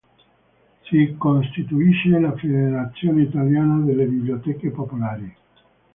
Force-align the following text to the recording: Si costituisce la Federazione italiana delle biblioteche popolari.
Si 0.85 1.13
costituisce 1.15 2.09
la 2.09 2.35
Federazione 2.35 3.21
italiana 3.21 3.77
delle 3.85 4.05
biblioteche 4.05 4.71
popolari. 4.71 5.31